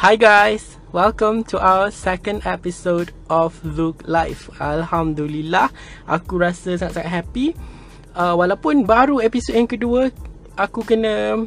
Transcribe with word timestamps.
Hi 0.00 0.16
guys, 0.16 0.80
welcome 0.96 1.44
to 1.52 1.60
our 1.60 1.92
second 1.92 2.48
episode 2.48 3.12
of 3.28 3.52
Look 3.60 4.00
Life. 4.08 4.48
Alhamdulillah, 4.56 5.68
aku 6.08 6.40
rasa 6.40 6.80
sangat-sangat 6.80 7.12
happy. 7.20 7.52
Uh, 8.16 8.32
walaupun 8.32 8.88
baru 8.88 9.20
episod 9.20 9.60
yang 9.60 9.68
kedua, 9.68 10.08
aku 10.56 10.88
kena 10.88 11.44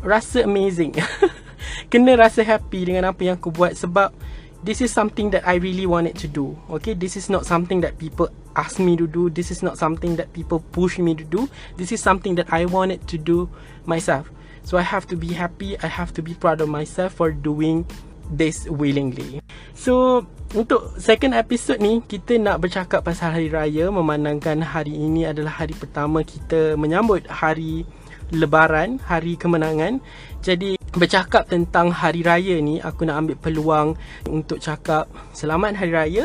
rasa 0.00 0.48
amazing. 0.48 0.96
kena 1.92 2.16
rasa 2.16 2.40
happy 2.40 2.88
dengan 2.88 3.12
apa 3.12 3.20
yang 3.20 3.36
aku 3.36 3.52
buat 3.52 3.76
sebab 3.76 4.16
this 4.64 4.80
is 4.80 4.88
something 4.88 5.28
that 5.28 5.44
I 5.44 5.60
really 5.60 5.84
wanted 5.84 6.16
to 6.24 6.32
do. 6.32 6.56
Okay, 6.80 6.96
this 6.96 7.20
is 7.20 7.28
not 7.28 7.44
something 7.44 7.84
that 7.84 8.00
people 8.00 8.32
ask 8.56 8.80
me 8.80 8.96
to 8.96 9.04
do. 9.04 9.28
This 9.28 9.52
is 9.52 9.60
not 9.60 9.76
something 9.76 10.16
that 10.16 10.32
people 10.32 10.64
push 10.72 10.96
me 10.96 11.12
to 11.20 11.24
do. 11.28 11.52
This 11.76 11.92
is 11.92 12.00
something 12.00 12.32
that 12.40 12.48
I 12.48 12.64
wanted 12.64 13.04
to 13.12 13.20
do 13.20 13.52
myself. 13.84 14.32
So 14.62 14.78
I 14.78 14.86
have 14.86 15.10
to 15.10 15.16
be 15.18 15.34
happy, 15.34 15.74
I 15.82 15.90
have 15.90 16.14
to 16.16 16.22
be 16.22 16.34
proud 16.38 16.62
of 16.62 16.70
myself 16.70 17.18
for 17.18 17.34
doing 17.34 17.84
this 18.30 18.64
willingly. 18.70 19.42
So 19.74 20.24
untuk 20.52 20.96
second 21.00 21.34
episode 21.34 21.80
ni 21.80 22.00
kita 22.04 22.38
nak 22.38 22.62
bercakap 22.62 23.04
pasal 23.04 23.34
hari 23.34 23.48
raya 23.48 23.88
memandangkan 23.88 24.62
hari 24.62 24.94
ini 24.94 25.26
adalah 25.26 25.64
hari 25.64 25.74
pertama 25.76 26.22
kita 26.22 26.76
menyambut 26.76 27.24
hari 27.28 27.84
lebaran, 28.32 29.00
hari 29.04 29.36
kemenangan. 29.36 30.00
Jadi 30.40 30.80
bercakap 30.92 31.48
tentang 31.48 31.92
hari 31.92 32.24
raya 32.24 32.56
ni 32.60 32.80
aku 32.80 33.04
nak 33.04 33.24
ambil 33.24 33.36
peluang 33.40 33.88
untuk 34.28 34.60
cakap 34.60 35.08
selamat 35.36 35.76
hari 35.76 35.92
raya. 35.92 36.24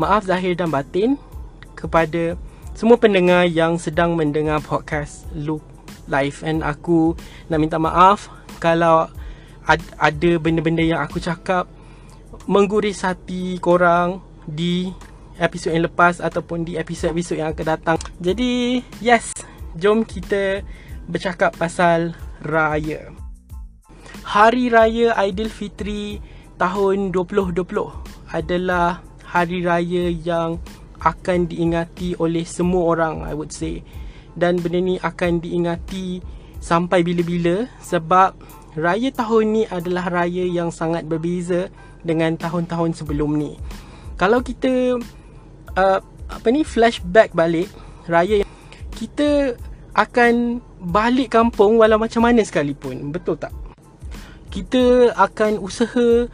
Maaf 0.00 0.24
zahir 0.24 0.56
dan 0.56 0.72
batin 0.72 1.20
kepada 1.76 2.34
semua 2.72 2.96
pendengar 2.96 3.44
yang 3.44 3.76
sedang 3.76 4.16
mendengar 4.16 4.64
podcast 4.64 5.28
Look 5.36 5.71
live 6.10 6.42
and 6.42 6.66
aku 6.66 7.14
nak 7.46 7.58
minta 7.62 7.78
maaf 7.78 8.30
kalau 8.58 9.06
ad- 9.66 9.94
ada 9.98 10.30
benda-benda 10.38 10.82
yang 10.82 11.02
aku 11.02 11.22
cakap 11.22 11.66
mengguris 12.46 13.06
hati 13.06 13.58
korang 13.62 14.18
di 14.46 14.90
episod 15.38 15.70
yang 15.74 15.86
lepas 15.86 16.18
ataupun 16.18 16.66
di 16.66 16.74
episod-episod 16.78 17.38
yang 17.38 17.54
akan 17.54 17.66
datang. 17.78 17.96
Jadi, 18.18 18.82
yes, 18.98 19.32
jom 19.78 20.02
kita 20.02 20.62
bercakap 21.06 21.54
pasal 21.58 22.14
raya. 22.42 23.10
Hari 24.22 24.70
raya 24.70 25.14
Aidilfitri 25.18 26.22
tahun 26.58 27.10
2020 27.10 27.58
adalah 28.30 29.02
hari 29.26 29.66
raya 29.66 30.10
yang 30.12 30.62
akan 31.02 31.50
diingati 31.50 32.14
oleh 32.22 32.46
semua 32.46 32.94
orang, 32.94 33.26
I 33.26 33.34
would 33.34 33.50
say 33.50 33.82
dan 34.36 34.58
benda 34.60 34.80
ni 34.80 34.96
akan 35.00 35.40
diingati 35.42 36.22
sampai 36.62 37.02
bila-bila 37.02 37.66
sebab 37.82 38.38
raya 38.78 39.10
tahun 39.12 39.44
ni 39.52 39.62
adalah 39.68 40.08
raya 40.08 40.46
yang 40.46 40.72
sangat 40.72 41.04
berbeza 41.04 41.68
dengan 42.06 42.38
tahun-tahun 42.38 42.96
sebelum 42.96 43.36
ni. 43.36 43.58
Kalau 44.16 44.40
kita 44.40 44.96
uh, 45.76 46.00
apa 46.32 46.48
ni 46.48 46.64
flashback 46.64 47.36
balik 47.36 47.68
raya 48.08 48.46
kita 48.96 49.58
akan 49.92 50.64
balik 50.80 51.36
kampung 51.36 51.76
walau 51.76 52.00
macam 52.00 52.24
mana 52.24 52.40
sekalipun. 52.40 53.12
Betul 53.12 53.36
tak? 53.36 53.52
Kita 54.48 55.12
akan 55.16 55.60
usaha 55.60 56.28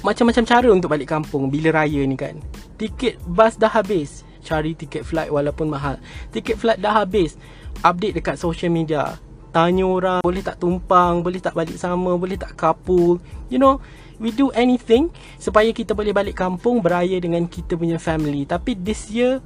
macam-macam 0.00 0.44
cara 0.46 0.68
untuk 0.70 0.90
balik 0.90 1.10
kampung 1.10 1.50
bila 1.50 1.82
raya 1.82 2.02
ni 2.06 2.14
kan. 2.14 2.38
Tiket 2.78 3.18
bas 3.26 3.58
dah 3.58 3.68
habis 3.68 4.22
cari 4.50 4.74
tiket 4.74 5.06
flight 5.06 5.30
walaupun 5.30 5.70
mahal. 5.70 6.02
Tiket 6.34 6.58
flight 6.58 6.82
dah 6.82 7.06
habis. 7.06 7.38
Update 7.86 8.18
dekat 8.18 8.34
social 8.34 8.74
media. 8.74 9.14
Tanya 9.54 9.86
orang 9.86 10.20
boleh 10.26 10.42
tak 10.42 10.58
tumpang, 10.58 11.22
boleh 11.22 11.38
tak 11.38 11.54
balik 11.54 11.78
sama, 11.78 12.18
boleh 12.18 12.34
tak 12.34 12.58
couple. 12.58 13.22
You 13.46 13.62
know, 13.62 13.78
we 14.18 14.34
do 14.34 14.50
anything 14.58 15.10
supaya 15.38 15.70
kita 15.70 15.94
boleh 15.94 16.10
balik 16.10 16.34
kampung 16.34 16.82
beraya 16.82 17.22
dengan 17.22 17.46
kita 17.46 17.78
punya 17.78 18.02
family. 18.02 18.42
Tapi 18.46 18.74
this 18.74 19.06
year 19.10 19.38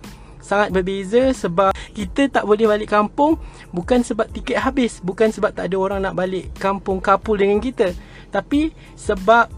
sangat 0.44 0.76
berbeza 0.76 1.32
sebab 1.32 1.72
kita 1.96 2.28
tak 2.28 2.44
boleh 2.44 2.68
balik 2.68 2.92
kampung 2.92 3.40
bukan 3.72 4.04
sebab 4.04 4.28
tiket 4.28 4.60
habis, 4.60 5.00
bukan 5.00 5.32
sebab 5.32 5.56
tak 5.56 5.72
ada 5.72 5.76
orang 5.80 6.00
nak 6.04 6.16
balik 6.16 6.52
kampung 6.60 7.00
couple 7.00 7.40
dengan 7.40 7.60
kita. 7.60 7.96
Tapi 8.28 8.76
sebab 8.96 9.48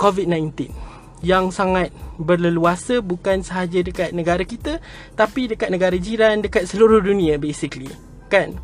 COVID-19 0.00 0.89
yang 1.20 1.52
sangat 1.52 1.92
berleluasa 2.16 3.04
bukan 3.04 3.44
sahaja 3.44 3.84
dekat 3.84 4.12
negara 4.16 4.44
kita 4.44 4.80
tapi 5.16 5.52
dekat 5.52 5.68
negara 5.68 5.96
jiran 5.96 6.40
dekat 6.40 6.68
seluruh 6.68 7.00
dunia 7.00 7.36
basically. 7.36 7.88
Kan? 8.32 8.56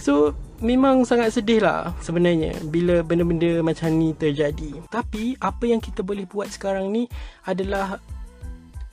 So 0.00 0.36
memang 0.60 1.04
sangat 1.04 1.36
sedih 1.36 1.60
lah 1.60 1.92
sebenarnya 2.00 2.56
bila 2.68 3.04
benda-benda 3.04 3.60
macam 3.60 3.92
ni 3.92 4.12
terjadi. 4.16 4.86
Tapi 4.88 5.36
apa 5.40 5.64
yang 5.68 5.80
kita 5.80 6.00
boleh 6.00 6.24
buat 6.24 6.48
sekarang 6.48 6.92
ni 6.92 7.08
adalah 7.44 8.00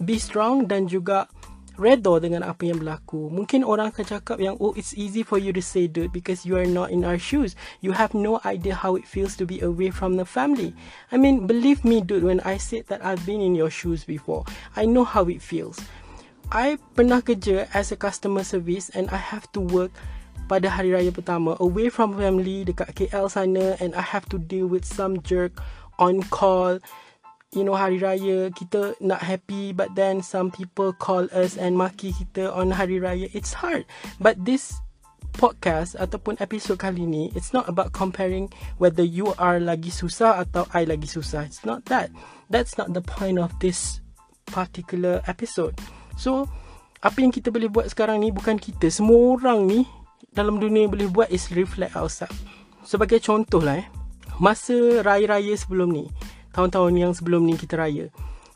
be 0.03 0.20
strong 0.20 0.68
dan 0.68 0.88
juga 0.90 1.28
redha 1.78 2.22
dengan 2.22 2.45
apa 2.45 2.69
yang 2.69 2.81
berlaku. 2.81 3.29
Mungkin 3.34 3.66
orang 3.66 3.89
akan 3.89 4.06
cakap 4.06 4.38
yang 4.38 4.57
oh 4.61 4.73
it's 4.78 4.94
easy 4.94 5.25
for 5.25 5.41
you 5.41 5.50
to 5.50 5.61
say 5.61 5.89
dude 5.89 6.13
because 6.13 6.45
you 6.45 6.53
are 6.53 6.67
not 6.67 6.94
in 6.94 7.01
our 7.01 7.17
shoes. 7.17 7.57
You 7.81 7.97
have 7.97 8.13
no 8.13 8.38
idea 8.45 8.78
how 8.78 8.95
it 8.95 9.09
feels 9.09 9.34
to 9.41 9.45
be 9.45 9.61
away 9.61 9.89
from 9.89 10.17
the 10.17 10.25
family. 10.25 10.78
I 11.09 11.17
mean, 11.17 11.50
believe 11.50 11.81
me 11.81 12.01
dude 12.01 12.25
when 12.25 12.39
I 12.45 12.57
said 12.61 12.88
that 12.94 13.03
I've 13.03 13.25
been 13.25 13.41
in 13.41 13.57
your 13.57 13.73
shoes 13.73 14.06
before. 14.06 14.45
I 14.78 14.85
know 14.85 15.03
how 15.03 15.25
it 15.29 15.41
feels. 15.41 15.81
I 16.53 16.78
pernah 16.94 17.25
kerja 17.25 17.66
as 17.73 17.90
a 17.90 17.97
customer 17.97 18.45
service 18.45 18.94
and 18.94 19.09
I 19.09 19.17
have 19.17 19.50
to 19.57 19.61
work 19.63 19.90
pada 20.45 20.67
hari 20.67 20.91
raya 20.91 21.09
pertama 21.09 21.55
away 21.63 21.88
from 21.88 22.19
family 22.19 22.67
dekat 22.67 22.94
KL 22.94 23.31
sana 23.31 23.79
and 23.79 23.95
I 23.95 24.03
have 24.03 24.28
to 24.29 24.38
deal 24.38 24.67
with 24.67 24.84
some 24.84 25.23
jerk 25.23 25.55
on 25.97 26.22
call 26.29 26.84
you 27.53 27.64
know 27.64 27.78
hari 27.78 28.02
raya 28.02 28.50
kita 28.52 28.97
nak 29.00 29.22
happy 29.22 29.72
but 29.72 29.94
then 29.94 30.22
some 30.25 30.50
people 30.50 30.91
call 30.97 31.30
us 31.31 31.56
and 31.56 31.78
maki 31.78 32.14
kita 32.14 32.50
on 32.50 32.74
hari 32.74 32.97
raya. 32.97 33.30
It's 33.31 33.53
hard. 33.53 33.86
But 34.18 34.41
this 34.41 34.74
podcast 35.34 35.97
ataupun 35.97 36.38
episod 36.38 36.78
kali 36.78 37.09
ni 37.09 37.34
it's 37.34 37.53
not 37.58 37.66
about 37.66 37.90
comparing 37.90 38.53
whether 38.78 39.02
you 39.02 39.34
are 39.41 39.58
lagi 39.58 39.90
susah 39.90 40.46
atau 40.46 40.66
I 40.74 40.86
lagi 40.86 41.09
susah. 41.09 41.46
It's 41.46 41.66
not 41.66 41.86
that. 41.90 42.14
That's 42.53 42.78
not 42.78 42.94
the 42.94 43.02
point 43.02 43.41
of 43.41 43.53
this 43.62 44.02
particular 44.50 45.22
episode. 45.25 45.78
So 46.18 46.46
apa 47.02 47.18
yang 47.22 47.34
kita 47.34 47.50
boleh 47.50 47.70
buat 47.70 47.90
sekarang 47.90 48.22
ni 48.22 48.30
bukan 48.30 48.62
kita. 48.62 48.90
Semua 48.94 49.38
orang 49.38 49.66
ni 49.66 49.85
dalam 50.34 50.58
dunia 50.58 50.90
boleh 50.90 51.09
buat 51.09 51.30
is 51.30 51.50
reflect 51.53 51.97
ourselves. 51.97 52.38
Sebagai 52.85 53.22
contoh 53.22 53.62
lah 53.62 53.81
eh 53.81 53.88
masa 54.41 55.06
raya-raya 55.06 55.53
sebelum 55.53 55.94
ni 55.94 56.06
tahun-tahun 56.53 56.94
yang 56.96 57.12
sebelum 57.12 57.44
ni 57.44 57.58
kita 57.58 57.75
raya. 57.75 58.08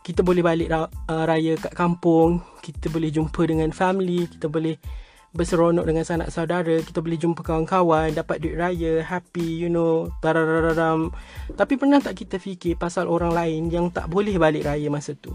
Kita 0.05 0.23
boleh 0.23 0.39
balik 0.39 0.71
uh, 0.71 0.87
raya 1.27 1.59
kat 1.59 1.75
kampung 1.75 2.39
kita 2.67 2.91
boleh 2.91 3.07
jumpa 3.07 3.47
dengan 3.47 3.71
family 3.71 4.27
kita 4.27 4.51
boleh 4.51 4.75
berseronok 5.31 5.87
dengan 5.87 6.03
sanak 6.03 6.31
saudara 6.31 6.83
kita 6.83 6.99
boleh 6.99 7.19
jumpa 7.19 7.39
kawan-kawan 7.43 8.11
dapat 8.11 8.43
duit 8.43 8.59
raya 8.59 9.03
happy 9.03 9.43
you 9.43 9.71
know 9.71 10.11
tarararam 10.23 11.11
tapi 11.55 11.79
pernah 11.79 11.99
tak 12.03 12.19
kita 12.19 12.39
fikir 12.39 12.75
pasal 12.75 13.07
orang 13.07 13.31
lain 13.31 13.71
yang 13.71 13.87
tak 13.91 14.11
boleh 14.11 14.35
balik 14.35 14.67
raya 14.67 14.91
masa 14.91 15.15
tu? 15.15 15.31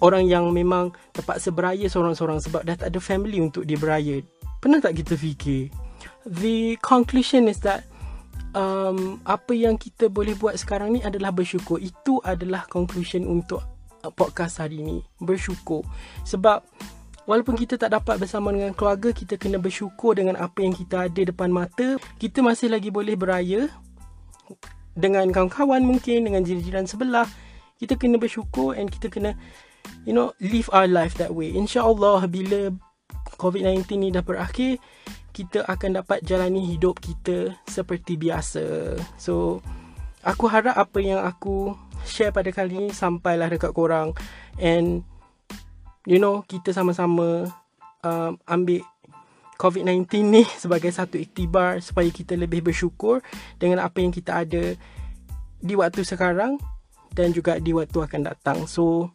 Orang 0.00 0.28
yang 0.28 0.48
memang 0.52 0.96
terpaksa 1.12 1.52
beraya 1.52 1.84
seorang-seorang 1.88 2.40
sebab 2.40 2.64
dah 2.64 2.76
tak 2.76 2.88
ada 2.92 3.00
family 3.00 3.36
untuk 3.40 3.68
dia 3.68 3.76
beraya. 3.76 4.24
Pernah 4.60 4.80
tak 4.80 4.96
kita 4.96 5.16
fikir? 5.16 5.68
The 6.24 6.76
conclusion 6.80 7.48
is 7.48 7.60
that 7.64 7.84
um, 8.54 9.18
apa 9.26 9.52
yang 9.54 9.78
kita 9.78 10.10
boleh 10.10 10.34
buat 10.38 10.58
sekarang 10.58 10.98
ni 10.98 11.00
adalah 11.02 11.30
bersyukur. 11.34 11.78
Itu 11.78 12.22
adalah 12.22 12.66
conclusion 12.66 13.26
untuk 13.26 13.62
uh, 14.02 14.12
podcast 14.12 14.62
hari 14.62 14.82
ni. 14.82 14.98
Bersyukur. 15.22 15.86
Sebab 16.26 16.62
walaupun 17.26 17.54
kita 17.54 17.78
tak 17.78 17.94
dapat 17.94 18.18
bersama 18.18 18.50
dengan 18.50 18.74
keluarga, 18.74 19.14
kita 19.14 19.38
kena 19.38 19.60
bersyukur 19.60 20.18
dengan 20.18 20.38
apa 20.38 20.62
yang 20.62 20.74
kita 20.74 21.10
ada 21.10 21.20
depan 21.22 21.50
mata. 21.50 21.98
Kita 22.18 22.42
masih 22.42 22.72
lagi 22.72 22.90
boleh 22.90 23.14
beraya 23.14 23.70
dengan 24.98 25.30
kawan-kawan 25.30 25.82
mungkin, 25.86 26.26
dengan 26.26 26.42
jiran-jiran 26.42 26.86
sebelah. 26.86 27.26
Kita 27.80 27.96
kena 27.96 28.20
bersyukur 28.20 28.76
and 28.76 28.92
kita 28.92 29.08
kena 29.08 29.32
you 30.04 30.12
know 30.12 30.36
live 30.42 30.68
our 30.74 30.90
life 30.90 31.16
that 31.16 31.32
way. 31.32 31.54
InsyaAllah 31.56 32.28
bila 32.28 32.74
COVID-19 33.40 33.88
ni 33.96 34.08
dah 34.12 34.20
berakhir, 34.20 34.76
kita 35.30 35.64
akan 35.66 36.02
dapat 36.02 36.22
jalani 36.26 36.66
hidup 36.66 36.98
kita 36.98 37.54
seperti 37.66 38.18
biasa. 38.18 38.96
So, 39.16 39.64
aku 40.26 40.50
harap 40.50 40.76
apa 40.76 40.98
yang 41.00 41.22
aku 41.22 41.74
share 42.04 42.34
pada 42.34 42.50
kali 42.52 42.76
ini 42.76 42.90
sampailah 42.90 43.48
dekat 43.48 43.72
korang. 43.72 44.12
And, 44.60 45.06
you 46.04 46.18
know, 46.18 46.42
kita 46.44 46.74
sama-sama 46.74 47.48
um, 48.04 48.36
ambil 48.44 48.84
COVID-19 49.60 50.08
ni 50.24 50.42
sebagai 50.62 50.90
satu 50.90 51.20
iktibar 51.20 51.84
supaya 51.84 52.08
kita 52.08 52.36
lebih 52.36 52.64
bersyukur 52.64 53.20
dengan 53.60 53.84
apa 53.84 54.00
yang 54.00 54.12
kita 54.12 54.44
ada 54.44 54.74
di 55.60 55.74
waktu 55.76 56.00
sekarang 56.02 56.56
dan 57.12 57.36
juga 57.36 57.60
di 57.60 57.76
waktu 57.76 58.00
akan 58.00 58.22
datang. 58.24 58.64
So, 58.64 59.12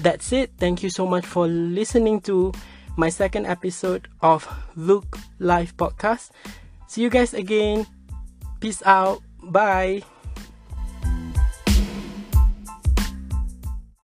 that's 0.00 0.32
it. 0.32 0.56
Thank 0.56 0.80
you 0.86 0.90
so 0.90 1.04
much 1.04 1.26
for 1.26 1.44
listening 1.48 2.24
to 2.24 2.54
my 2.98 3.08
second 3.08 3.46
episode 3.46 4.10
of 4.20 4.42
Look 4.74 5.16
Live 5.38 5.76
Podcast. 5.78 6.34
See 6.90 7.00
you 7.00 7.08
guys 7.08 7.32
again. 7.32 7.86
Peace 8.58 8.82
out. 8.84 9.22
Bye. 9.40 10.02